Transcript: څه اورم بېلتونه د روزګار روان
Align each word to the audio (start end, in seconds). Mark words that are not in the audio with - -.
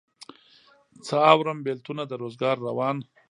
څه 1.05 1.15
اورم 1.31 1.59
بېلتونه 1.65 2.03
د 2.07 2.11
روزګار 2.21 2.55
روان 2.67 2.97